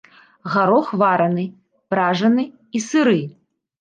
Гарох 0.53 0.87
вараны, 1.01 1.45
пражаны 1.93 2.49
і 2.75 2.83
сыры. 2.89 3.19